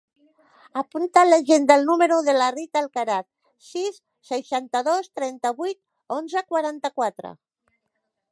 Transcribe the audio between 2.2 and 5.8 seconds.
de la Rita Alcaraz: sis, seixanta-dos, trenta-vuit,